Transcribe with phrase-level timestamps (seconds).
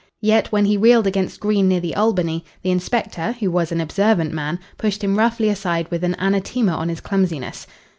[0.23, 4.33] Yet, when he reeled against Green near the Albany, the inspector, who was an observant
[4.33, 7.67] man, pushed him roughly aside with an anathema on his clumsiness.